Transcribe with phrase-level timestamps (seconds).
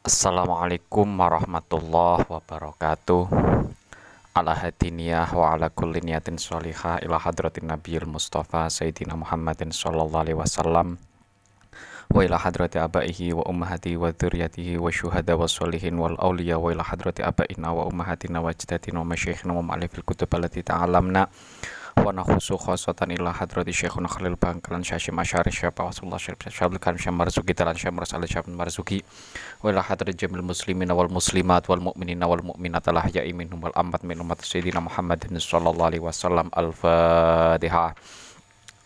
[0.00, 3.28] Assalamualaikum warahmatullahi wabarakatuh.
[4.32, 10.40] Ala hadiniyah wa ala kulli niyatin sholihah ila hadratin nabiyil mustafa sayyidina Muhammadin sallallahu alaihi
[10.40, 10.96] wasallam.
[12.08, 16.72] Wa ila hadrati abaihi wa ummahati wa dzurriyyatihi wa syuhada wa sholihin wal awliya wa
[16.72, 21.28] ila hadrati abaina wa ummahatina wa ajdatina wa masyayikhina wa ma'alifil kutub allati ta'alamna
[21.98, 27.18] wa nakhusu khosatan ila hadrati syekhuna khalil bangkalan syashim asyari syabah wasullah syabul karim syam
[27.18, 29.02] marzuki talan syam rasal syam marzuki.
[29.62, 33.74] Wa ila hadrati jamil muslimin wal muslimat wal mu'minina wal mu'minat al ahya'i minhum wal
[33.74, 36.46] ambat min umat sayyidina muhammadin sallallahu alaihi wasallam.
[36.54, 37.94] Al-fatihah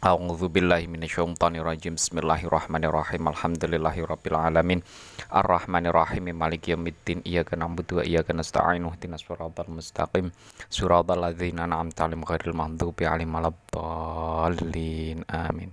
[0.04, 1.96] A'udzu billahi minasyaitonir rajim.
[1.96, 3.24] Bismillahirrahmanirrahim.
[3.24, 4.84] Alhamdulillahirabbil alamin.
[5.32, 6.28] Arrahmanirrahim.
[6.28, 7.24] Maliki yaumiddin.
[7.24, 8.84] Iyyaka na'budu wa iyyaka nasta'in.
[8.84, 10.28] Ihdinas siratal mustaqim.
[10.68, 15.24] Siratal ladzina an'amta 'alaihim ghairil maghdubi 'alaihim waladdallin.
[15.24, 15.72] Amin.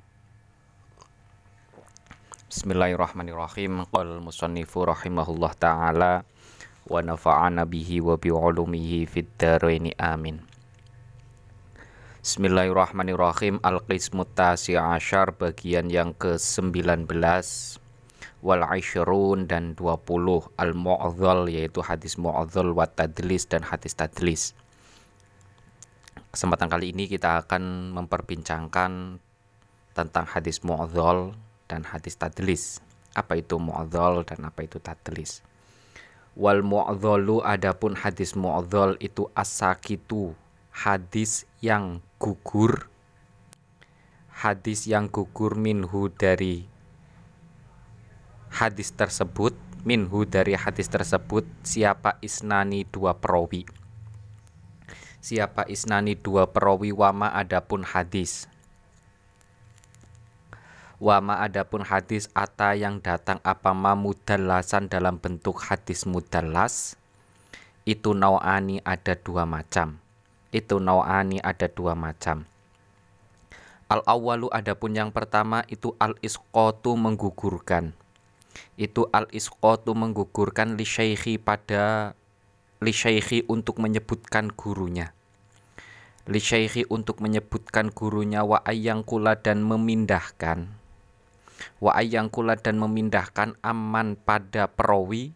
[2.47, 3.83] Bismillahirrahmanirrahim.
[3.91, 6.23] Qala musannifu rahimahullah taala
[6.87, 9.27] wa nafa'ana bihi wa bi 'ulumihi fid.
[9.99, 10.50] Amin.
[12.21, 13.57] Bismillahirrahmanirrahim.
[13.65, 17.09] Al-Qismu Tasi Asyar bagian yang ke-19
[18.45, 24.53] Wal Aishrun dan 20 Al-Mu'adhal yaitu hadis Mu'adhal wa Tadlis dan hadis Tadlis.
[26.29, 29.17] Kesempatan kali ini kita akan memperbincangkan
[29.97, 31.33] tentang hadis Mu'adhal
[31.65, 32.85] dan hadis Tadlis.
[33.17, 35.41] Apa itu Mu'adhal dan apa itu Tadlis?
[36.37, 40.37] Wal Mu'adhalu adapun hadis Mu'adhal itu as-sakitu.
[40.69, 42.85] Hadis yang gugur
[44.29, 46.69] hadis yang gugur minhu dari
[48.53, 53.65] hadis tersebut minhu dari hadis tersebut siapa isnani dua perawi?
[55.17, 58.45] Siapa isnani dua perawi wama adapun hadis.
[61.01, 66.93] Wama adapun hadis ata yang datang apa mudalasan dalam bentuk hadis mudalas
[67.89, 69.97] itu nauani ada dua macam
[70.51, 72.43] itu nau'ani ada dua macam.
[73.91, 77.91] Al awalu adapun yang pertama itu al isqatu menggugurkan.
[78.79, 82.15] Itu al isqatu menggugurkan li syaikhi pada
[82.83, 85.11] li syaikhi untuk menyebutkan gurunya.
[86.27, 88.63] Li syaikhi untuk menyebutkan gurunya wa
[89.03, 90.71] kula dan memindahkan.
[91.83, 91.99] Wa
[92.31, 95.35] kula dan memindahkan aman pada perawi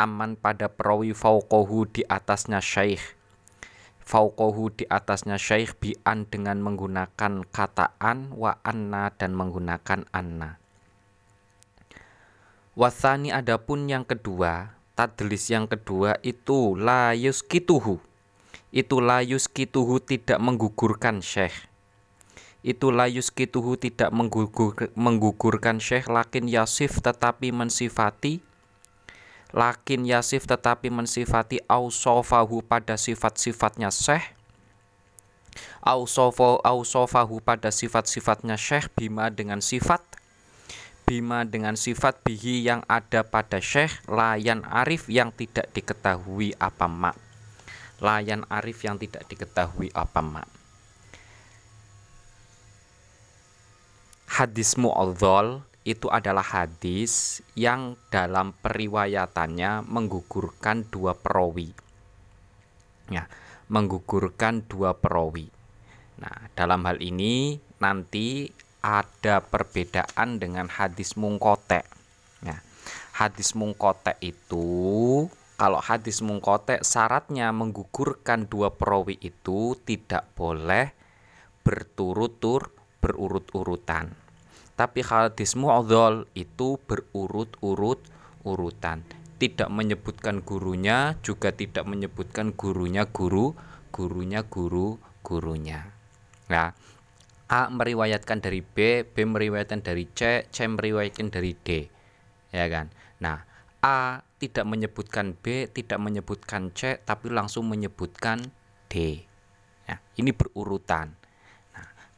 [0.00, 3.19] aman pada perawi fauqahu di atasnya syaikh
[4.04, 10.60] fauqahu di atasnya syekh bi'an dengan menggunakan kata an wa anna dan menggunakan anna.
[12.74, 18.00] Wasani adapun yang kedua, tadlis yang kedua itu la yuskituhu.
[18.70, 21.66] Itu la yuskituhu tidak menggugurkan syekh.
[22.60, 28.44] Itu la yuskituhu tidak menggugur, menggugurkan syekh lakin yasif tetapi mensifati
[29.50, 34.36] lakin yasif tetapi mensifati ausofahu pada sifat-sifatnya syekh.
[35.80, 40.02] Ausofo ausofahu pada sifat-sifatnya syekh bima dengan sifat.
[41.08, 47.18] Bima dengan sifat bihi yang ada pada syekh layan arif yang tidak diketahui apa mak.
[47.98, 50.48] Layan arif yang tidak diketahui apa mak.
[54.30, 61.74] Hadis mu'adzol itu adalah hadis yang dalam periwayatannya menggugurkan dua perawi.
[63.10, 63.26] Ya,
[63.66, 65.50] menggugurkan dua perawi.
[66.22, 68.46] Nah, dalam hal ini nanti
[68.86, 71.82] ada perbedaan dengan hadis mungkote.
[72.46, 72.62] Ya,
[73.18, 75.26] hadis mungkote itu
[75.58, 80.94] kalau hadis mungkote syaratnya menggugurkan dua perawi itu tidak boleh
[81.66, 84.29] berturut-turut berurut-urutan
[84.80, 88.00] tapi hadis mu'adhal itu berurut-urut
[88.48, 89.04] urutan.
[89.36, 93.52] Tidak menyebutkan gurunya, juga tidak menyebutkan gurunya guru,
[93.92, 95.84] gurunya guru, gurunya.
[96.48, 96.72] Nah,
[97.52, 101.84] A meriwayatkan dari B, B meriwayatkan dari C, C meriwayatkan dari D.
[102.48, 102.88] Ya kan?
[103.20, 103.44] Nah,
[103.84, 108.48] A tidak menyebutkan B, tidak menyebutkan C, tapi langsung menyebutkan
[108.88, 109.28] D.
[109.84, 111.19] Ya, ini berurutan.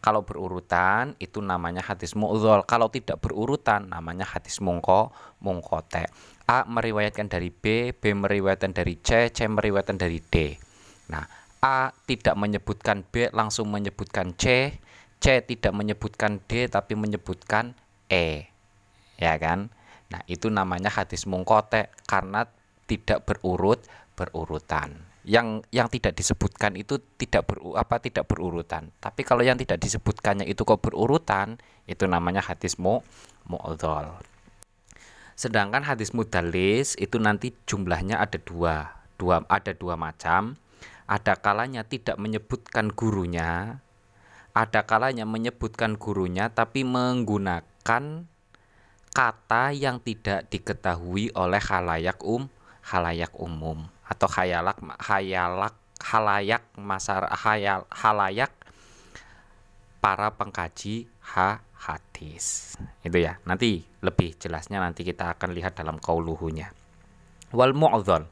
[0.03, 2.67] Kalau berurutan itu namanya hadis mu'dzol.
[2.67, 6.11] Kalau tidak berurutan namanya hadis mungko mungkote.
[6.51, 10.59] A meriwayatkan dari B, B meriwayatkan dari C, C meriwayatkan dari D.
[11.07, 11.23] Nah,
[11.63, 14.75] A tidak menyebutkan B langsung menyebutkan C,
[15.23, 17.79] C tidak menyebutkan D tapi menyebutkan
[18.11, 18.51] E.
[19.23, 19.71] Ya kan?
[20.11, 22.51] Nah, itu namanya hadis mungkote karena
[22.91, 23.87] tidak berurut
[24.19, 28.91] berurutan yang yang tidak disebutkan itu tidak ber, apa tidak berurutan.
[28.99, 33.07] Tapi kalau yang tidak disebutkannya itu kok berurutan, itu namanya hadis mu
[33.47, 34.19] mu'dzal.
[35.39, 40.59] Sedangkan hadis mudalis itu nanti jumlahnya ada dua, dua ada dua macam.
[41.07, 43.83] Ada kalanya tidak menyebutkan gurunya,
[44.53, 48.29] ada kalanya menyebutkan gurunya tapi menggunakan
[49.13, 52.49] kata yang tidak diketahui oleh halayak um
[52.83, 55.73] halayak umum atau khayalak khayalak
[56.05, 58.53] halayak masar hayal halayak
[60.05, 62.77] para pengkaji ha hadis.
[63.01, 63.39] Itu ya.
[63.49, 66.75] Nanti lebih jelasnya nanti kita akan lihat dalam kauluhunya.
[67.55, 68.29] Wal mu'dzal.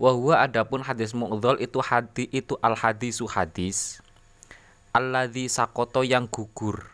[0.00, 0.10] Wa
[0.42, 4.02] adapun hadis mu'dzal itu hadis itu al hadisu hadis
[4.92, 6.92] alladzi sakoto yang gugur.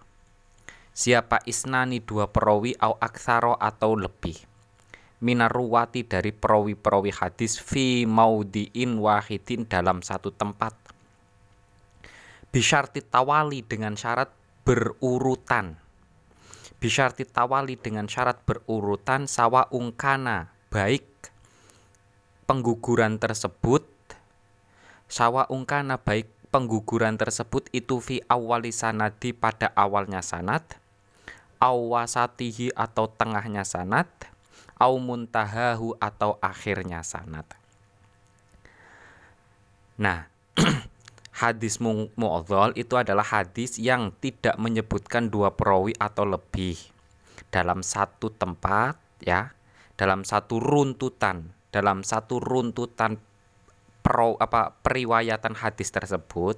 [0.94, 4.34] Siapa isnani dua perawi au aksaro atau lebih
[5.18, 10.74] minaruwati dari perawi-perawi hadis fi maudiin wahidin dalam satu tempat.
[12.48, 14.30] Bisyarti tawali dengan syarat
[14.62, 15.76] berurutan.
[16.78, 21.04] Bisyarti tawali dengan syarat berurutan sawa ungkana baik
[22.48, 23.84] pengguguran tersebut
[25.08, 30.64] sawa ungkana baik pengguguran tersebut itu fi awali sanadi pada awalnya sanad
[31.60, 34.08] awasatihi atau tengahnya sanad
[34.78, 37.44] au muntahahu atau akhirnya sanad.
[39.98, 40.30] Nah
[41.42, 46.78] hadis mu'adhal itu adalah hadis yang tidak menyebutkan dua perawi atau lebih.
[47.50, 49.54] Dalam satu tempat ya
[49.98, 53.20] dalam satu runtutan dalam satu runtutan
[54.00, 56.56] pro, apa periwayatan hadis tersebut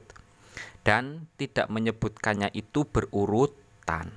[0.87, 4.15] dan tidak menyebutkannya itu berurutan.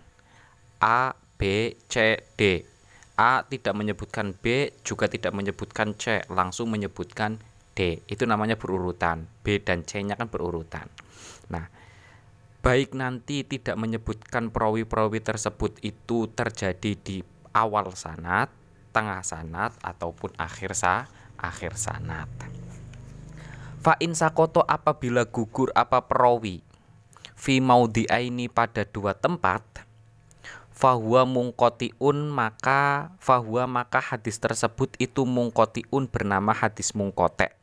[0.83, 2.67] A B C D
[3.13, 7.37] A tidak menyebutkan B juga tidak menyebutkan C langsung menyebutkan
[7.77, 8.01] D.
[8.09, 9.29] Itu namanya berurutan.
[9.45, 10.89] B dan C nya kan berurutan.
[11.53, 11.69] Nah
[12.63, 17.19] baik nanti tidak menyebutkan perawi-perawi tersebut itu terjadi di
[17.53, 18.49] awal sanat
[18.93, 21.05] tengah sanat ataupun akhir sa
[21.37, 22.29] akhir sanat.
[23.83, 26.63] Fa in sakoto apabila gugur apa perawi?
[27.35, 29.83] Fi maudiaini pada dua tempat
[30.83, 37.55] fahuwa mungkotiun maka fahuwa maka hadis tersebut itu mungkotiun bernama hadis mungkotek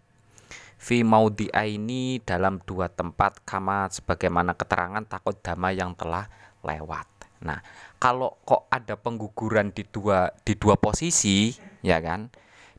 [0.81, 6.33] fi maudiaini dalam dua tempat kama sebagaimana keterangan takut dama yang telah
[6.65, 7.05] lewat.
[7.45, 7.61] Nah,
[8.01, 11.53] kalau kok ada pengguguran di dua di dua posisi,
[11.85, 12.33] ya kan?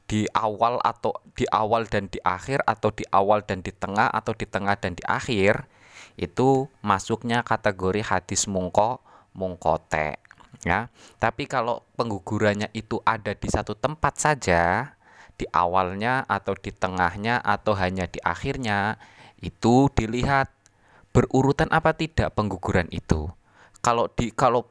[0.09, 4.33] Di awal atau di awal dan di akhir atau di awal dan di tengah atau
[4.33, 5.69] di tengah dan di akhir,
[6.17, 9.05] itu masuknya kategori hadis mungko
[9.37, 10.20] mungkote
[10.63, 10.91] ya.
[11.17, 14.93] Tapi kalau penggugurannya itu ada di satu tempat saja,
[15.39, 19.01] di awalnya atau di tengahnya atau hanya di akhirnya
[19.41, 20.53] itu dilihat
[21.11, 23.31] berurutan apa tidak pengguguran itu.
[23.81, 24.69] Kalau di kalau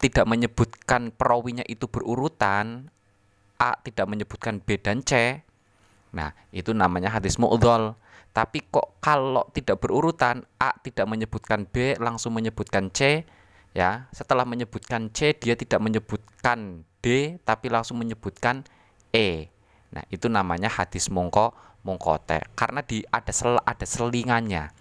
[0.00, 2.90] tidak menyebutkan perawinya itu berurutan,
[3.60, 5.44] A tidak menyebutkan B dan C.
[6.10, 7.94] Nah, itu namanya hadis mu'dhal.
[8.32, 13.28] Tapi kok kalau tidak berurutan, A tidak menyebutkan B, langsung menyebutkan C,
[13.76, 14.08] ya.
[14.12, 18.64] Setelah menyebutkan C, dia tidak menyebutkan D, tapi langsung menyebutkan
[19.12, 19.52] E.
[19.92, 21.52] Nah, itu namanya hadis mongko
[21.82, 24.72] mongkote karena di ada sel ada selingannya.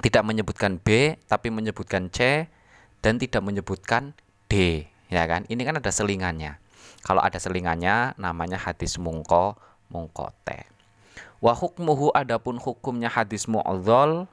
[0.00, 2.48] Tidak menyebutkan B tapi menyebutkan C
[3.04, 4.16] dan tidak menyebutkan
[4.48, 5.44] D, ya kan?
[5.44, 6.56] Ini kan ada selingannya.
[7.04, 9.60] Kalau ada selingannya namanya hadis mongko
[9.92, 10.64] mongkote.
[11.40, 14.28] Wa hukmuhu adapun hukumnya hadis mu'adzal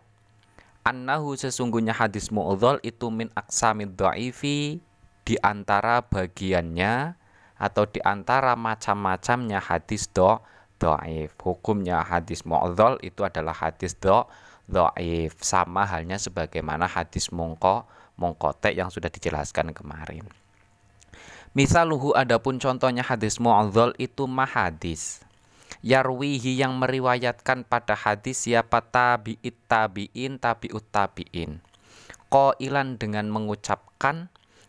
[0.87, 4.79] annahu sesungguhnya hadis mu'adzal itu min aksamid dha'ifi
[5.27, 7.19] di antara bagiannya
[7.59, 10.39] atau di antara macam-macamnya hadis do
[11.43, 14.23] hukumnya hadis mu'adhal itu adalah hadis do
[15.43, 17.83] sama halnya sebagaimana hadis mongko
[18.15, 20.23] mongkotek yang sudah dijelaskan kemarin.
[21.51, 25.25] Misaluhu adapun contohnya hadis mu'adhal itu mahadis
[25.87, 31.63] yarwihi yang meriwayatkan pada hadis siapa tabi'it tabi'in tabi'ut tabi'in
[32.59, 34.27] ilan dengan mengucapkan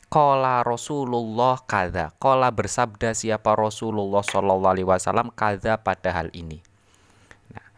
[0.09, 2.17] Kola Rasulullah kada.
[2.17, 6.65] Kola bersabda siapa Rasulullah Shallallahu Alaihi Wasallam kada pada hal ini.
[7.53, 7.69] Nah,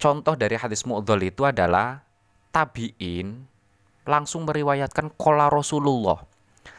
[0.00, 2.00] contoh dari hadis mu'dhal itu adalah
[2.56, 3.44] tabiin
[4.08, 6.24] langsung meriwayatkan kola Rasulullah.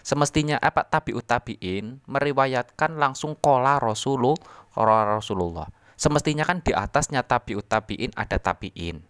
[0.01, 4.41] Semestinya apa tabiut tabiin meriwayatkan langsung kola Rasulullah,
[4.75, 5.68] Rasulullah.
[6.00, 9.04] Semestinya kan di atasnya tabiut tabiin ada tabiin.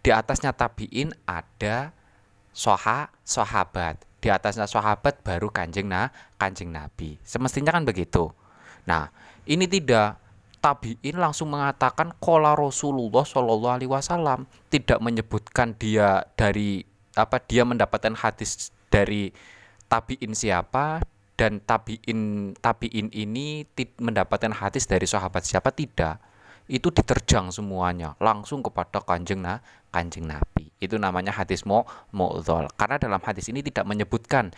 [0.00, 1.92] Di atasnya tabiin ada
[2.50, 8.28] soha sahabat di atasnya sahabat baru kanjeng nah kanjeng nabi semestinya kan begitu
[8.84, 9.08] nah
[9.48, 10.20] ini tidak
[10.60, 16.84] tabiin langsung mengatakan kola Rasulullah Shallallahu Alaihi Wasallam tidak menyebutkan dia dari
[17.16, 19.32] apa dia mendapatkan hadis dari
[19.88, 21.00] tabiin siapa
[21.40, 23.64] dan tabiin tabiin ini
[23.96, 25.72] mendapatkan hadis dari sahabat siapa?
[25.72, 26.28] Tidak.
[26.68, 30.68] Itu diterjang semuanya langsung kepada kanjeng nah kanjeng nabi.
[30.76, 34.52] Itu namanya hadis mu mu'dhol karena dalam hadis ini tidak menyebutkan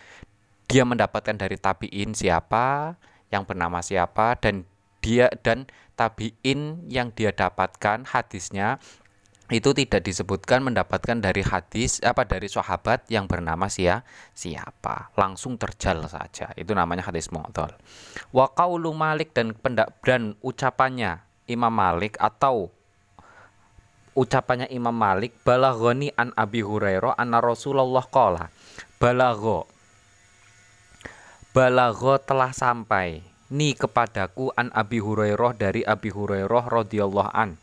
[0.66, 2.98] dia mendapatkan dari tabiin siapa
[3.30, 4.66] yang bernama siapa dan
[4.98, 8.82] dia dan tabiin yang dia dapatkan hadisnya
[9.50, 15.10] itu tidak disebutkan mendapatkan dari hadis apa dari sahabat yang bernama sia siapa.
[15.18, 16.54] Langsung terjal saja.
[16.54, 17.74] Itu namanya hadis mu'dhal.
[18.30, 22.70] Wa qaulu Malik dan pendak dan ucapannya Imam Malik atau
[24.14, 28.48] ucapannya Imam Malik balaghoni an Abi Hurairah anna Rasulullah qala.
[29.02, 29.66] Balagho.
[31.52, 33.20] Balagho telah sampai
[33.52, 37.60] ni kepadaku an Abi Hurairah dari Abi Hurairah radhiyallahu an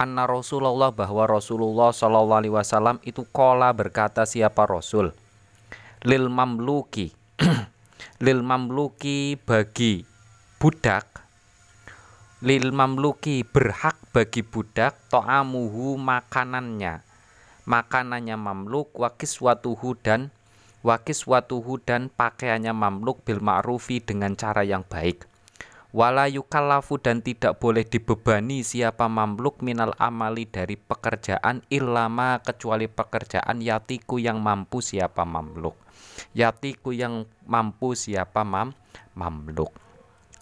[0.00, 5.12] anna Rasulullah bahwa Rasulullah Shallallahu alaihi wasallam itu kola berkata siapa Rasul?
[6.08, 7.12] Lil mamluki.
[8.24, 10.08] Lil mamluki bagi
[10.56, 11.28] budak.
[12.40, 17.04] Lil mamluki berhak bagi budak to'amuhu makanannya.
[17.68, 20.32] Makanannya mamluk wakis watuhu dan
[20.80, 25.28] wakis watuhu dan pakaiannya mamluk bil ma'rufi dengan cara yang baik
[25.90, 33.58] wala yukallafu dan tidak boleh dibebani siapa mamluk minal amali dari pekerjaan ilama kecuali pekerjaan
[33.58, 35.74] yatiku yang mampu siapa mamluk.
[36.34, 38.70] Yatiku yang mampu siapa mam
[39.18, 39.74] mamluk.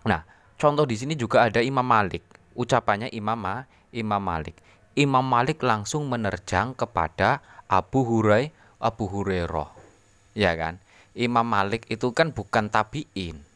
[0.05, 0.25] Nah
[0.61, 2.25] contoh di sini juga ada Imam Malik.
[2.53, 3.65] Ucapannya Imam
[3.95, 4.61] Imam Malik.
[4.99, 7.41] Imam Malik langsung menerjang kepada
[7.71, 8.51] Abu Hurai
[8.83, 9.71] Abu Hurairah.
[10.37, 10.83] Ya kan?
[11.17, 13.48] Imam Malik itu kan bukan tabiin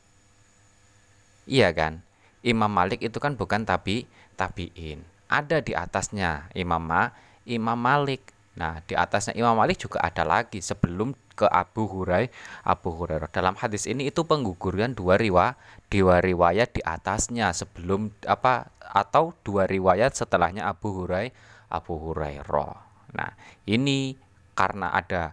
[1.46, 2.02] Iya kan?
[2.42, 5.02] Imam Malik itu kan bukan tabi tabiin.
[5.30, 7.08] Ada di atasnya Imam Ma,
[7.46, 8.34] Imam Malik.
[8.52, 12.28] Nah, di atasnya Imam Malik juga ada lagi sebelum ke Abu Hurai
[12.66, 13.32] Abu Hurairah.
[13.32, 15.56] Dalam hadis ini itu pengguguran dua riwa,
[15.88, 21.32] dua riwayat di atasnya sebelum apa atau dua riwayat setelahnya Abu Hurai
[21.72, 22.74] Abu Hurairah.
[23.16, 23.32] Nah,
[23.64, 24.20] ini
[24.52, 25.32] karena ada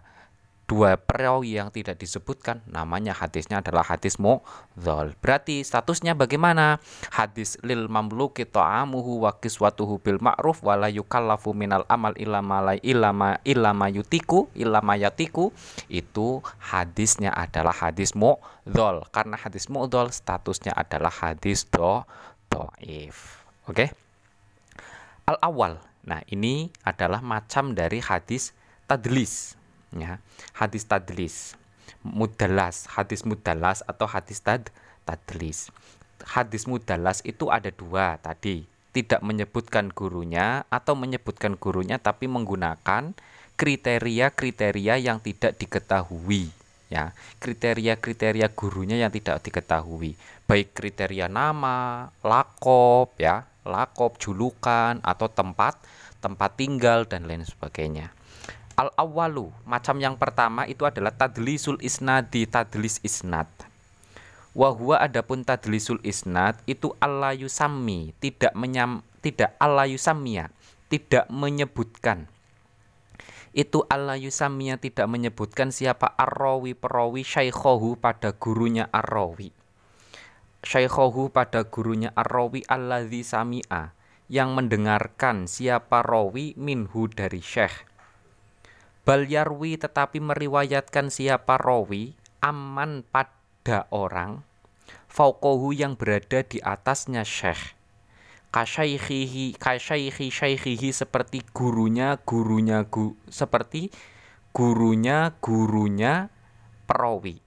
[0.70, 5.18] dua perawi yang tidak disebutkan namanya hadisnya adalah hadis mu'dzal.
[5.18, 6.78] Berarti statusnya bagaimana?
[7.10, 13.42] Hadis lil mamluki ta'amuhu wa kiswatuhu bil ma'ruf wa la yukallafu minal amal ilama ilama
[13.42, 15.50] ilama yutiku ilama yatiku.
[15.90, 19.10] Itu hadisnya adalah hadis mu'dzal.
[19.10, 22.06] Karena hadis mu'dzal statusnya adalah hadis do
[22.46, 23.42] do'if.
[23.66, 23.74] Oke?
[23.74, 23.90] Okay?
[25.30, 28.50] al awal nah ini adalah macam dari hadis
[28.90, 29.54] tadlis
[29.94, 30.22] ya.
[30.54, 31.58] Hadis tadlis.
[32.06, 32.86] Mudalas.
[32.90, 34.70] Hadis mudalas atau hadis tad
[35.04, 35.70] tadlis.
[36.22, 38.68] Hadis mudalas itu ada dua tadi.
[38.90, 43.14] Tidak menyebutkan gurunya atau menyebutkan gurunya tapi menggunakan
[43.54, 46.50] kriteria-kriteria yang tidak diketahui
[46.90, 47.14] ya.
[47.38, 50.18] Kriteria-kriteria gurunya yang tidak diketahui.
[50.50, 53.46] Baik kriteria nama lakop ya.
[53.62, 55.78] Lakop julukan atau tempat
[56.20, 58.12] tempat tinggal dan lain sebagainya
[58.80, 63.44] Al awalu macam yang pertama itu adalah tadlisul isnadi tadlis isnad.
[64.56, 70.48] Wahwa adapun tadlisul isnad itu Allah yusami tidak menyam tidak Allah yusamia
[70.88, 72.24] tidak menyebutkan.
[73.52, 79.52] Itu Allah yusamia tidak menyebutkan siapa arrawi perawi syaikhohu pada gurunya arrawi.
[80.64, 83.92] Syaikhohu pada gurunya arrawi alladzi samia
[84.32, 87.89] yang mendengarkan siapa rawi minhu dari syekh
[89.02, 92.12] Bal yarwi tetapi meriwayatkan siapa rawi
[92.44, 94.44] aman pada orang
[95.10, 97.74] fauqahu yang berada di atasnya syekh.
[98.50, 103.94] Kasyaikhihi kasyaikhi syaikhihi seperti gurunya gurunya gu, seperti
[104.50, 106.30] gurunya gurunya
[106.86, 107.38] perawi.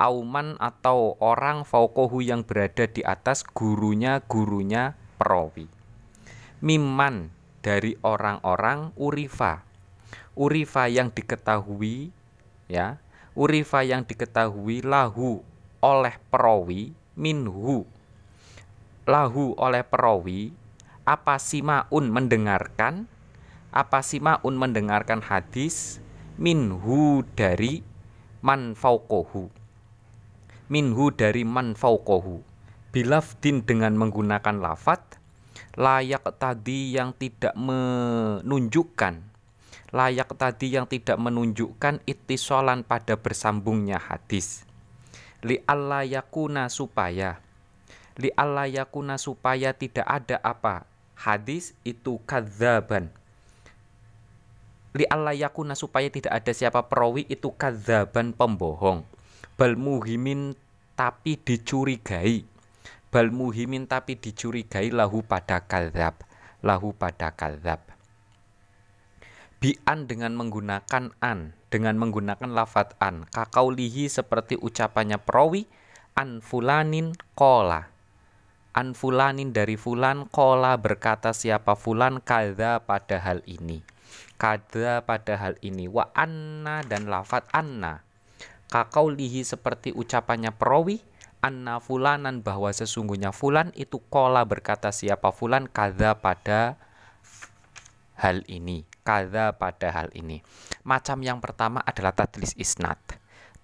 [0.00, 5.68] Auman atau orang fauqahu yang berada di atas gurunya gurunya perawi.
[6.64, 7.28] Miman
[7.60, 9.69] dari orang-orang urifa
[10.34, 12.10] urifa yang diketahui
[12.66, 12.98] ya.
[13.38, 15.40] Urifa yang diketahui lahu
[15.80, 17.86] oleh perawi minhu.
[19.06, 20.50] Lahu oleh perawi
[21.06, 23.06] apa simaun mendengarkan?
[23.70, 26.02] Apa simaun mendengarkan hadis?
[26.40, 27.86] Minhu dari
[28.40, 29.52] man fauqohu
[30.70, 32.40] minhu dari man fauqohu
[32.94, 35.18] bilafdin dengan menggunakan lafat
[35.74, 39.29] layak tadi yang tidak menunjukkan
[39.90, 44.62] layak tadi yang tidak menunjukkan itisolan pada bersambungnya hadis.
[45.42, 45.58] Li
[46.06, 47.42] yakuna supaya.
[48.14, 48.30] Li
[48.70, 50.86] yakuna supaya tidak ada apa.
[51.18, 53.10] Hadis itu kadzaban.
[54.94, 59.02] Li yakuna supaya tidak ada siapa perawi itu kadzaban pembohong.
[59.58, 60.54] Bal muhimin
[60.94, 62.46] tapi dicurigai.
[63.10, 66.14] Bal muhimin tapi dicurigai lahu pada kadzab.
[66.62, 67.99] Lahu pada kadzab
[69.60, 73.28] bi'an dengan menggunakan an dengan menggunakan lafat an.
[73.28, 75.68] Kakaulihi seperti ucapannya perawi
[76.16, 77.92] an fulanin kola.
[78.72, 83.84] An fulanin dari fulan kola berkata siapa fulan kada pada hal ini.
[84.40, 85.86] Kada pada hal ini.
[85.86, 88.00] Wa anna dan lafat anna.
[88.72, 91.04] Kakaulihi seperti ucapannya perawi
[91.44, 96.78] anna fulanan bahwa sesungguhnya fulan itu kola berkata siapa fulan kada pada
[98.20, 100.44] hal ini kada pada hal ini.
[100.84, 103.00] Macam yang pertama adalah tadlis isnad.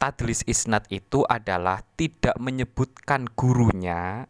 [0.01, 4.29] Tadlis isnad itu adalah tidak menyebutkan gurunya,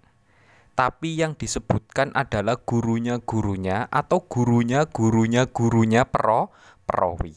[0.79, 6.55] tapi yang disebutkan adalah gurunya gurunya atau gurunya gurunya gurunya pro
[6.87, 7.35] perawi.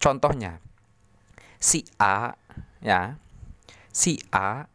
[0.00, 0.60] Contohnya,
[1.60, 2.32] si A
[2.80, 3.20] ya,
[3.92, 4.68] si A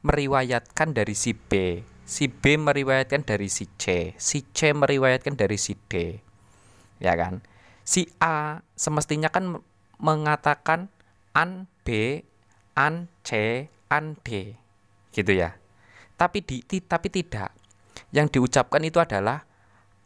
[0.00, 5.76] meriwayatkan dari si B, si B meriwayatkan dari si C, si C meriwayatkan dari si
[5.76, 6.24] D
[7.02, 7.44] ya kan?
[7.86, 9.62] Si A semestinya kan
[10.02, 10.90] mengatakan
[11.32, 12.20] an B
[12.76, 14.58] an C an D.
[15.14, 15.56] Gitu ya.
[16.16, 17.52] Tapi di, ti, tapi tidak.
[18.12, 19.44] Yang diucapkan itu adalah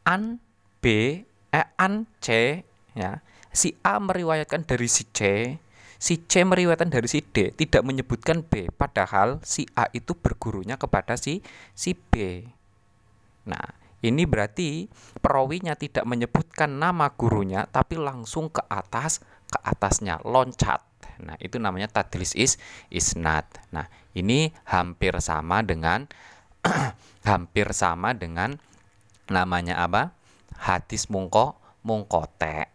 [0.07, 0.39] an
[0.79, 0.85] B
[1.51, 2.61] eh, an C
[2.95, 3.23] ya.
[3.51, 5.21] Si A meriwayatkan dari si C
[6.01, 8.73] si C meriwayatkan dari si D tidak menyebutkan B.
[8.73, 11.45] Padahal si A itu bergurunya kepada si
[11.77, 12.47] si B.
[13.45, 14.89] Nah ini berarti
[15.21, 20.81] perawinya tidak menyebutkan nama gurunya tapi langsung ke atas ke atasnya loncat.
[21.21, 22.57] Nah, itu namanya tadlis is
[22.89, 23.45] isnad.
[23.75, 26.09] Nah, ini hampir sama dengan
[27.29, 28.57] hampir sama dengan
[29.29, 30.17] namanya apa?
[30.57, 32.73] Hadis mungko mungkote.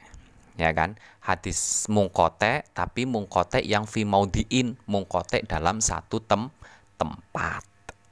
[0.56, 0.96] Ya kan?
[1.26, 6.54] Hadis mungkote tapi mungkote yang fi maudiin, mungkote dalam satu tem
[7.02, 7.66] tempat.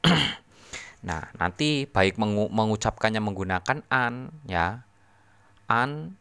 [1.03, 4.88] Nah, nanti baik mengu mengucapkannya menggunakan an ya.
[5.67, 6.15] An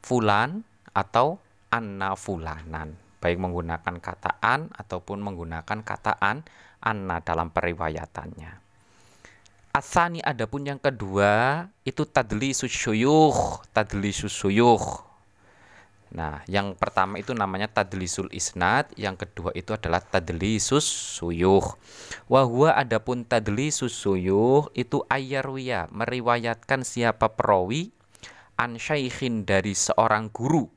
[0.00, 0.64] fulan
[0.96, 1.36] atau
[1.68, 2.96] anna fulanan.
[3.20, 6.44] Baik menggunakan kata an ataupun menggunakan kata an
[6.80, 8.64] anna dalam periwayatannya.
[9.76, 14.80] Asani adapun yang kedua itu tadli susyuyuh, tadli susuyuh.
[16.14, 20.86] Nah, yang pertama itu namanya tadlisul isnad, yang kedua itu adalah tadlisus
[21.18, 21.74] suyuh.
[22.30, 27.90] Wa huwa adapun tadlisus suyuh itu ayarwiya, meriwayatkan siapa perawi
[28.54, 30.70] an syaikhin dari seorang guru.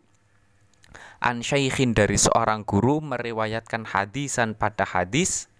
[1.21, 5.51] An syaikhin dari seorang guru meriwayatkan hadisan pada hadis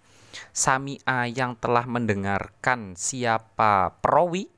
[0.50, 4.50] sami'a yang telah mendengarkan siapa perawi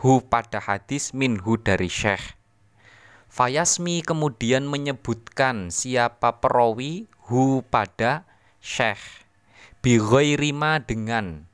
[0.00, 2.39] hu pada hadis minhu dari syekh
[3.30, 8.26] Fayasmi kemudian menyebutkan siapa perawi hu pada
[8.58, 8.98] syekh
[9.80, 11.48] bighairima dengan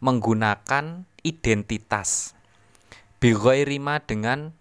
[0.00, 2.34] menggunakan identitas.
[3.20, 4.56] Bighairima dengan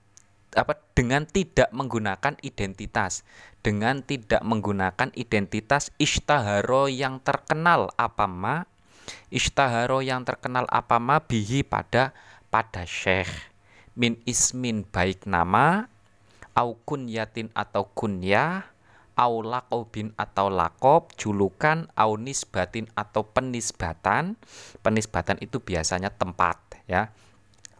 [0.53, 3.23] apa dengan tidak menggunakan identitas.
[3.63, 8.67] Dengan tidak menggunakan identitas istaharo yang terkenal apa ma?
[9.31, 12.11] Istaharo yang terkenal apa ma bihi pada
[12.51, 13.31] pada syekh
[13.97, 15.89] min ismin baik nama
[16.57, 18.65] au kunyatin atau kunyah
[19.13, 24.33] au lakobin atau lakob julukan au nisbatin atau penisbatan.
[24.81, 26.57] Penisbatan itu biasanya tempat
[26.89, 27.13] ya.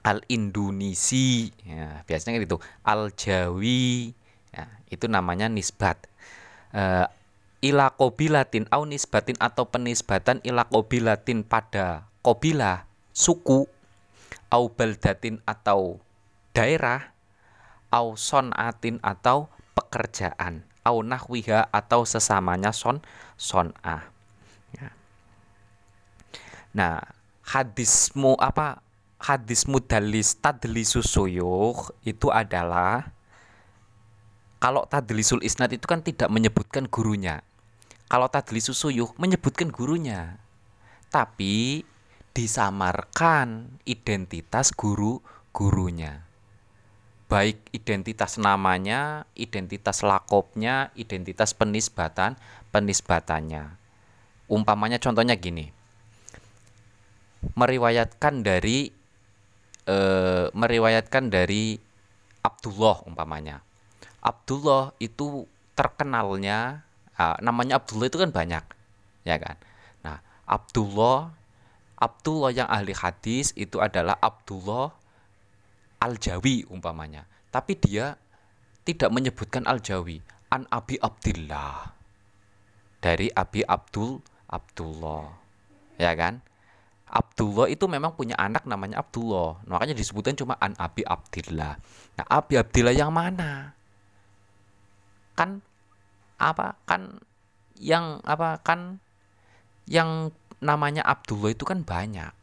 [0.06, 2.62] Al Indonesi ya biasanya gitu.
[2.86, 4.14] Al Jawi
[4.54, 5.98] ya, itu namanya nisbat.
[6.70, 7.10] Uh,
[7.66, 12.86] ila kobilatin au nisbatin atau penisbatan ila kobilatin pada kobilah
[13.18, 13.66] suku
[14.54, 15.98] au baldatin atau
[16.54, 17.17] daerah
[17.92, 18.16] au
[18.56, 20.66] atin atau pekerjaan.
[20.88, 23.04] Au nahwiha atau sesamanya son
[23.36, 24.08] son'ah
[24.72, 24.88] ya.
[26.72, 27.04] nah
[27.44, 28.80] hadismu apa
[29.20, 31.76] hadis mudalis tadlisus suyuh
[32.08, 33.12] itu adalah
[34.64, 37.44] kalau tadlisul isnad itu kan tidak menyebutkan gurunya.
[38.08, 40.40] Kalau tadlisus suyuh menyebutkan gurunya.
[41.12, 41.84] Tapi
[42.32, 45.20] disamarkan identitas guru
[45.52, 46.27] gurunya
[47.28, 52.40] baik identitas namanya, identitas lakopnya, identitas penisbatan,
[52.72, 53.76] penisbatannya.
[54.48, 55.76] Umpamanya contohnya gini.
[57.54, 58.88] Meriwayatkan dari
[59.84, 59.98] e,
[60.56, 61.76] meriwayatkan dari
[62.42, 63.60] Abdullah umpamanya.
[64.24, 65.44] Abdullah itu
[65.76, 66.88] terkenalnya
[67.44, 68.64] namanya Abdullah itu kan banyak,
[69.26, 69.58] ya kan?
[70.06, 71.34] Nah, Abdullah
[71.98, 74.94] Abdullah yang ahli hadis itu adalah Abdullah
[76.02, 77.26] Al-Jawi umpamanya.
[77.50, 78.16] Tapi dia
[78.86, 80.22] tidak menyebutkan Al-Jawi,
[80.54, 81.98] An Abi Abdillah.
[82.98, 85.38] dari Abi Abdul Abdullah.
[86.02, 86.42] Ya kan?
[87.08, 89.64] Abdullah itu memang punya anak namanya Abdullah.
[89.64, 91.80] Makanya disebutkan cuma an Abi Abdillah.
[92.20, 93.72] Nah, Abi Abdillah yang mana?
[95.38, 95.64] Kan
[96.36, 96.76] apa?
[96.84, 97.24] Kan
[97.80, 98.60] yang apa?
[98.60, 99.00] Kan
[99.88, 102.34] yang namanya Abdullah itu kan banyak.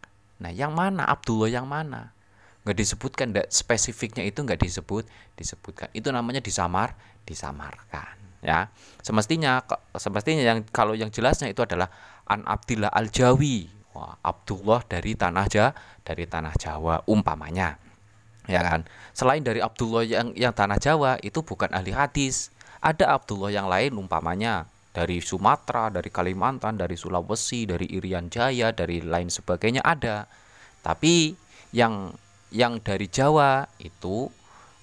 [0.40, 2.16] Nah, yang mana Abdullah yang mana?
[2.64, 5.04] Nggak disebutkan, nggak spesifiknya itu nggak disebut,
[5.36, 5.92] disebutkan.
[5.92, 6.96] Itu namanya disamar,
[7.28, 8.24] disamarkan.
[8.44, 8.68] Ya,
[9.00, 9.64] semestinya,
[9.96, 11.88] semestinya yang kalau yang jelasnya itu adalah
[12.28, 15.70] an Abdillah al Jawi Wah, Abdullah dari tanah Jawa,
[16.02, 17.78] dari tanah Jawa umpamanya.
[18.50, 18.82] Ya kan?
[19.14, 22.50] Selain dari Abdullah yang yang tanah Jawa itu bukan ahli hadis.
[22.82, 28.98] Ada Abdullah yang lain umpamanya dari Sumatera, dari Kalimantan, dari Sulawesi, dari Irian Jaya, dari
[29.00, 30.26] lain sebagainya ada.
[30.82, 31.32] Tapi
[31.70, 32.12] yang
[32.54, 34.30] yang dari Jawa itu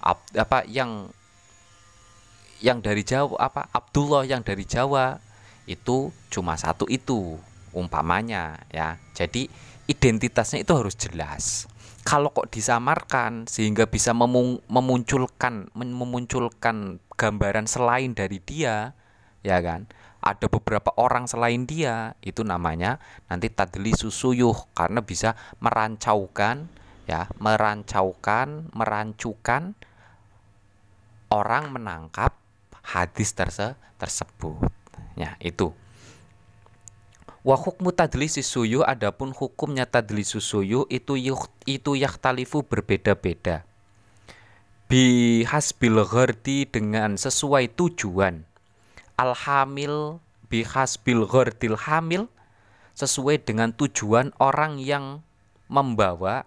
[0.04, 1.08] apa yang
[2.60, 5.16] yang dari Jawa apa Abdullah yang dari Jawa
[5.64, 7.40] itu cuma satu itu
[7.72, 9.00] umpamanya ya.
[9.16, 9.48] Jadi
[9.88, 11.66] identitasnya itu harus jelas.
[12.02, 18.92] Kalau kok disamarkan sehingga bisa memunculkan memunculkan gambaran selain dari dia,
[19.46, 19.86] ya kan?
[20.22, 22.98] Ada beberapa orang selain dia, itu namanya
[23.30, 26.66] nanti tadli susuyuh karena bisa merancaukan
[27.06, 29.74] ya, merancaukan, merancukan
[31.32, 32.36] orang menangkap
[32.84, 34.58] hadis terse tersebut.
[35.16, 35.72] Ya, itu.
[37.42, 43.66] Wa hukmu tadlisi suyu adapun hukumnya tadlisu suyu itu yuk, itu yahtalifu berbeda-beda.
[44.86, 48.46] Bi hasbil ghardi dengan sesuai tujuan.
[49.18, 52.30] Alhamil bi hasbil ghardil hamil
[52.94, 55.24] sesuai dengan tujuan orang yang
[55.66, 56.44] membawa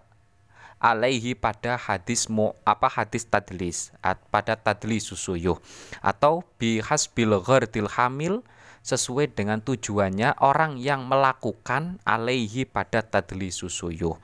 [0.76, 3.94] alaihi pada hadis mu apa hadis tadlis
[4.28, 5.56] pada tadlis susuyu
[6.04, 8.44] atau bi hasbil ghardil hamil
[8.86, 14.14] sesuai dengan tujuannya orang yang melakukan alaihi pada tadli susuyuh.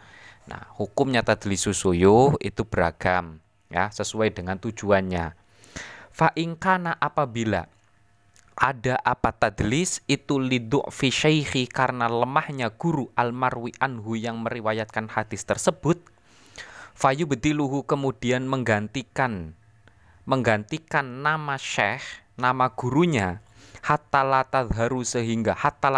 [0.46, 5.34] Nah, hukumnya tadli susuyuh itu beragam ya, sesuai dengan tujuannya.
[6.14, 7.66] Fa ingkana apabila
[8.54, 11.10] ada apa tadlis itu lidu fi
[11.66, 15.98] karena lemahnya guru almarwi anhu yang meriwayatkan hadis tersebut
[16.92, 19.56] fayu bediluhu kemudian menggantikan
[20.22, 22.04] menggantikan nama syekh
[22.38, 23.42] nama gurunya
[23.82, 24.22] hatta
[25.02, 25.90] sehingga hatta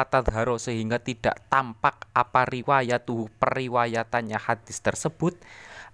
[0.56, 5.36] sehingga tidak tampak apa riwayatuhu periwayatannya hadis tersebut.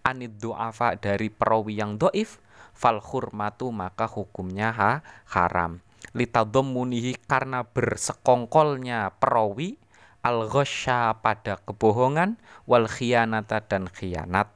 [0.00, 2.40] Anid du'afa dari perawi yang doif
[2.72, 5.84] fal hurmatu maka hukumnya ha, haram.
[6.16, 9.76] Litadhammunihi karena bersekongkolnya perawi
[10.24, 10.48] al
[11.20, 14.48] pada kebohongan wal khianata dan khianat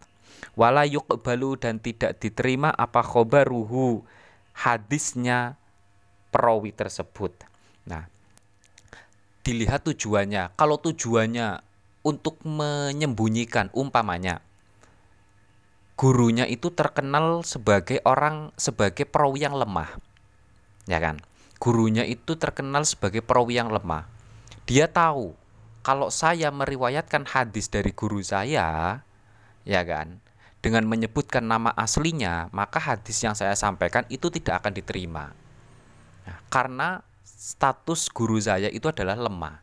[0.53, 4.05] wala yuqbalu dan tidak diterima apa khobaruhu
[4.53, 5.57] hadisnya
[6.29, 7.33] perawi tersebut.
[7.89, 8.05] Nah,
[9.41, 10.53] dilihat tujuannya.
[10.61, 11.65] Kalau tujuannya
[12.05, 14.45] untuk menyembunyikan umpamanya
[15.95, 19.95] gurunya itu terkenal sebagai orang sebagai perawi yang lemah.
[20.91, 21.23] Ya kan?
[21.63, 24.11] Gurunya itu terkenal sebagai perawi yang lemah.
[24.67, 25.33] Dia tahu
[25.87, 29.01] kalau saya meriwayatkan hadis dari guru saya,
[29.63, 30.24] ya kan?
[30.65, 35.45] Dengan menyebutkan nama aslinya, maka hadis yang saya sampaikan itu tidak akan diterima
[36.25, 36.89] Nah, karena
[37.25, 39.61] status guru saya itu adalah lemah.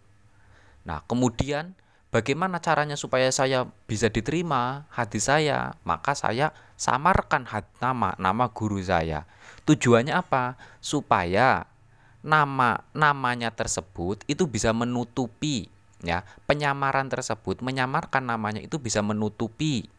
[0.85, 1.73] Nah, kemudian
[2.13, 5.77] bagaimana caranya supaya saya bisa diterima hadis saya?
[5.81, 9.25] Maka saya samarkan had nama nama guru saya.
[9.65, 10.57] Tujuannya apa?
[10.81, 11.65] Supaya
[12.21, 15.73] nama namanya tersebut itu bisa menutupi
[16.05, 19.89] ya penyamaran tersebut menyamarkan namanya itu bisa menutupi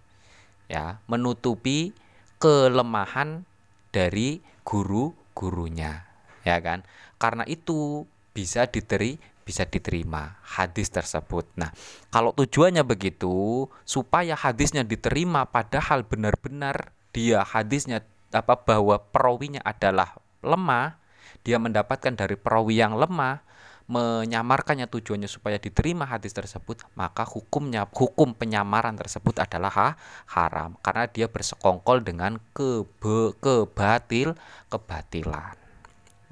[0.72, 1.92] ya menutupi
[2.40, 3.44] kelemahan
[3.92, 6.08] dari guru-gurunya
[6.48, 6.80] ya kan
[7.20, 11.44] karena itu bisa diteri bisa diterima hadis tersebut.
[11.58, 11.74] Nah,
[12.14, 20.96] kalau tujuannya begitu supaya hadisnya diterima padahal benar-benar dia hadisnya apa bahwa perawinya adalah lemah,
[21.44, 23.44] dia mendapatkan dari perawi yang lemah,
[23.90, 29.88] menyamarkannya tujuannya supaya diterima hadis tersebut, maka hukumnya hukum penyamaran tersebut adalah ha,
[30.30, 34.34] haram karena dia bersekongkol dengan kebe, kebatil
[34.70, 35.56] kebatilan.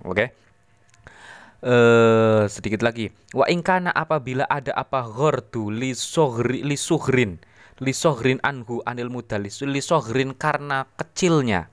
[0.05, 0.15] Oke.
[0.15, 0.29] Okay?
[1.61, 3.13] Eh, sedikit lagi.
[3.37, 7.37] Wa ingkana apabila ada apa ghordu li sohri li suhrin
[7.85, 11.69] li sohrin anhu anil mudalis li sohrin karena kecilnya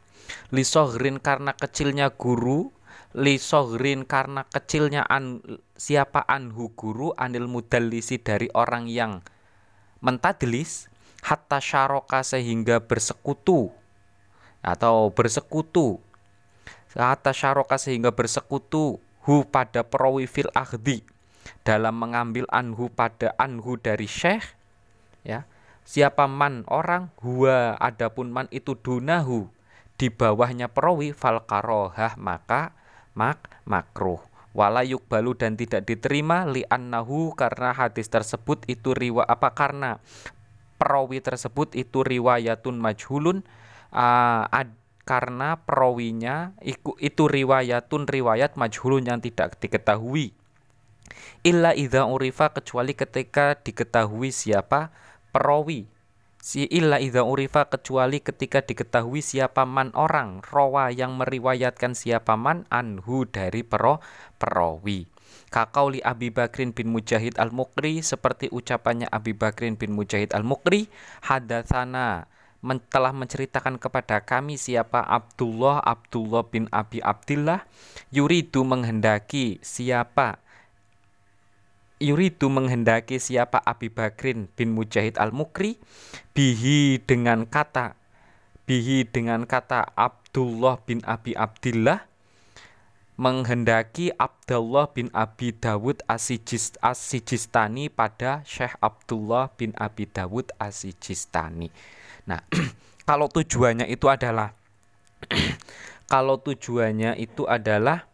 [0.52, 2.68] li sohrin karena kecilnya guru
[3.18, 5.42] li sohrin karena kecilnya an,
[5.74, 9.26] siapa anhu guru anil mudalisi dari orang yang
[10.06, 10.86] mentadlis
[11.26, 13.74] hatta syaroka sehingga bersekutu
[14.62, 15.98] atau bersekutu.
[16.94, 21.06] Kata syaroka sehingga bersekutu hu pada perawi fil akhdi
[21.62, 24.46] dalam mengambil anhu pada anhu dari syekh
[25.26, 25.50] ya.
[25.88, 29.48] Siapa man orang huwa adapun man itu dunahu
[29.96, 32.76] di bawahnya perawi fal karohah maka
[33.18, 34.22] mak makruh.
[34.54, 40.02] Wala balu dan tidak diterima li annahu karena hadis tersebut itu riwa apa karena
[40.78, 43.46] perawi tersebut itu riwayatun majhulun
[43.94, 44.74] uh, ad,
[45.06, 50.34] karena perawinya itu, itu riwayatun riwayat majhulun yang tidak diketahui.
[51.46, 54.90] Illa idza urifa kecuali ketika diketahui siapa
[55.30, 55.86] perawi
[56.42, 62.64] si illa idza urifa kecuali ketika diketahui siapa man orang rawa yang meriwayatkan siapa man
[62.72, 64.00] anhu dari pero
[64.38, 65.10] perawi.
[65.48, 70.92] Kakauli Abi Bakrin bin Mujahid Al-Mukri seperti ucapannya Abi Bakrin bin Mujahid Al-Mukri
[71.24, 72.28] hadatsana
[72.60, 77.64] men telah menceritakan kepada kami siapa Abdullah Abdullah bin Abi Abdillah
[78.10, 80.42] yuridu menghendaki siapa
[81.98, 85.82] yuridu menghendaki siapa Abi Bakrin bin Mujahid Al-Mukri
[86.38, 87.98] bihi dengan kata
[88.70, 92.06] bihi dengan kata Abdullah bin Abi Abdillah
[93.18, 101.74] menghendaki Abdullah bin Abi Dawud Asijistani pada Syekh Abdullah bin Abi Dawud Asijistani.
[102.30, 102.46] Nah,
[103.10, 104.54] kalau tujuannya itu adalah
[106.14, 108.06] kalau tujuannya itu adalah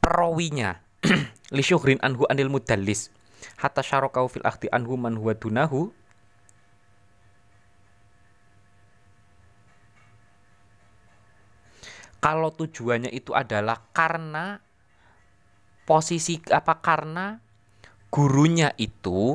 [0.00, 0.80] perawinya
[1.56, 3.10] li syuhrin anhu anil mudallis.
[3.58, 5.90] Hatta syarokau fil akhdi anhu man huwa dunahu.
[12.22, 14.62] Kalau tujuannya itu adalah karena
[15.82, 17.42] posisi apa karena
[18.14, 19.34] gurunya itu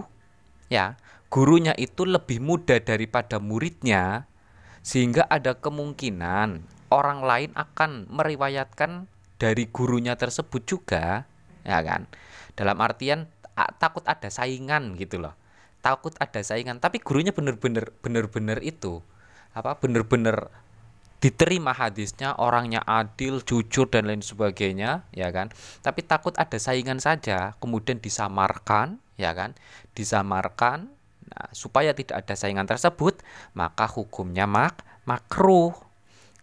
[0.72, 0.96] ya
[1.28, 4.32] gurunya itu lebih muda daripada muridnya
[4.80, 11.28] sehingga ada kemungkinan orang lain akan meriwayatkan dari gurunya tersebut juga
[11.68, 12.08] ya kan?
[12.56, 13.28] Dalam artian
[13.78, 15.36] takut ada saingan gitu loh.
[15.84, 16.80] Takut ada saingan.
[16.80, 19.04] Tapi gurunya bener-bener bener-bener itu
[19.52, 20.48] apa bener-bener
[21.18, 25.52] diterima hadisnya orangnya adil jujur dan lain sebagainya ya kan?
[25.84, 29.52] Tapi takut ada saingan saja kemudian disamarkan ya kan?
[29.92, 33.20] Disamarkan Nah, supaya tidak ada saingan tersebut,
[33.52, 35.76] maka hukumnya mak makruh.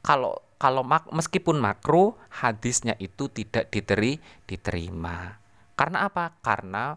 [0.04, 5.38] Kalau kalau mak, meskipun makruh, hadisnya itu tidak diteri, diterima.
[5.74, 6.34] Karena apa?
[6.40, 6.94] Karena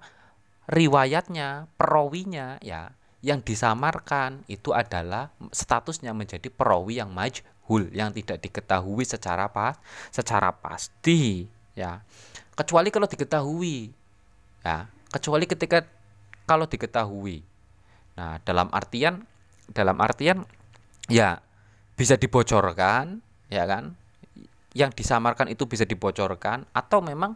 [0.70, 2.94] riwayatnya, perawinya ya
[3.26, 9.74] yang disamarkan itu adalah statusnya menjadi perawi yang majhul yang tidak diketahui secara pas
[10.14, 12.06] secara pasti ya
[12.54, 13.90] kecuali kalau diketahui
[14.62, 15.82] ya kecuali ketika
[16.46, 17.42] kalau diketahui
[18.18, 19.30] Nah, dalam artian
[19.70, 20.44] dalam artian
[21.06, 21.38] ya
[21.94, 23.96] bisa dibocorkan, ya kan?
[24.78, 27.36] Yang disamarkan itu bisa dibocorkan atau memang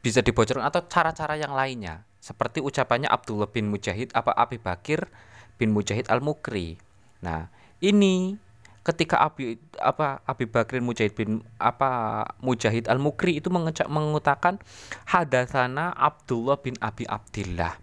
[0.00, 2.06] bisa dibocorkan atau cara-cara yang lainnya.
[2.20, 5.08] Seperti ucapannya Abdullah bin Mujahid apa Abi Bakir
[5.56, 6.76] bin Mujahid Al-Mukri.
[7.20, 7.52] Nah,
[7.84, 8.36] ini
[8.80, 14.56] ketika Abi apa Abi Bakrin Mujahid bin apa Mujahid Al Mukri itu mengecak mengutakan
[15.04, 17.76] hadasana Abdullah bin Abi Abdillah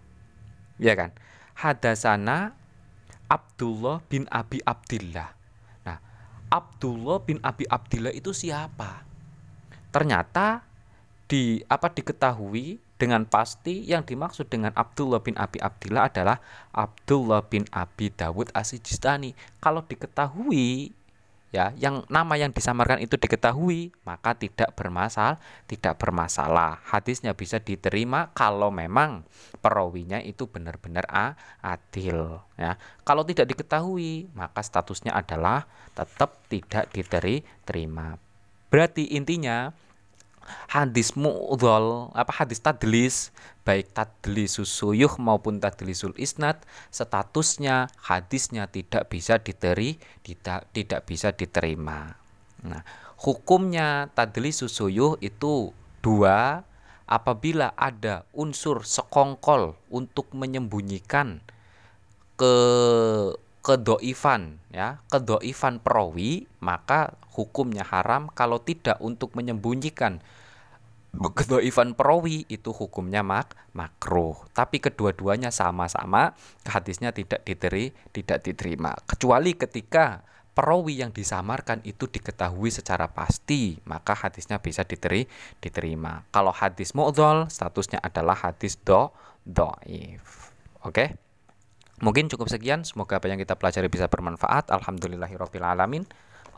[0.82, 1.14] ya kan
[1.54, 2.58] hadasana
[3.30, 5.37] Abdullah bin Abi Abdillah
[6.48, 9.04] Abdullah bin Abi Abdillah itu siapa
[9.92, 10.68] ternyata
[11.28, 16.42] di apa diketahui dengan pasti yang dimaksud dengan Abdullah bin Abi Abdillah adalah
[16.74, 19.38] Abdullah bin Abi Dawud Asijistani.
[19.62, 20.97] Kalau diketahui
[21.48, 26.80] ya yang nama yang disamarkan itu diketahui maka tidak bermasalah tidak bermasalah.
[26.84, 29.24] Hadisnya bisa diterima kalau memang
[29.64, 31.08] perawinya itu benar-benar
[31.64, 32.76] adil ya.
[33.04, 35.64] Kalau tidak diketahui maka statusnya adalah
[35.96, 38.20] tetap tidak diterima.
[38.68, 39.72] Berarti intinya
[40.70, 43.30] hadis mu'dhol apa hadis tadlis
[43.68, 46.56] baik tadlisus suyuh maupun tadlisul isnad
[46.88, 52.16] statusnya hadisnya tidak bisa diteri tidak tidak bisa diterima.
[52.64, 52.82] Nah,
[53.20, 56.64] hukumnya tadlisus suyuh itu dua
[57.08, 61.40] apabila ada unsur sekongkol untuk menyembunyikan
[62.36, 62.54] ke
[63.64, 70.24] kedoifan ya kedoifan perawi maka hukumnya haram kalau tidak untuk menyembunyikan
[71.58, 74.36] Ivan perawi itu hukumnya mak makruh.
[74.52, 76.36] Tapi kedua-duanya sama-sama
[76.68, 78.92] hadisnya tidak diteri, tidak diterima.
[79.08, 85.24] Kecuali ketika perawi yang disamarkan itu diketahui secara pasti, maka hadisnya bisa diteri,
[85.62, 86.26] diterima.
[86.34, 89.08] Kalau hadis mu'dhol, statusnya adalah hadis do
[89.46, 90.52] doif.
[90.84, 91.14] Oke?
[91.98, 92.86] Mungkin cukup sekian.
[92.86, 94.70] Semoga apa yang kita pelajari bisa bermanfaat.
[94.70, 96.06] Alhamdulillahirobbilalamin.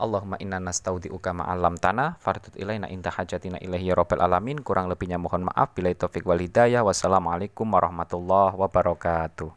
[0.01, 4.59] Allahumma inna nastaudi'uka ma'alam tanah fardut ilaina inta hajatina ilaihi ya rabbal alamin.
[4.65, 5.77] Kurang lebihnya mohon maaf.
[5.77, 6.81] Bila taufik wal hidayah.
[6.81, 9.49] Wassalamualaikum warahmatullahi wabarakatuh